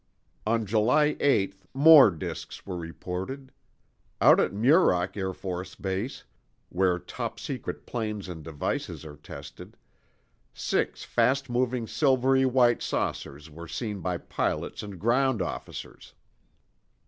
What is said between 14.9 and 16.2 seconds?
ground officers.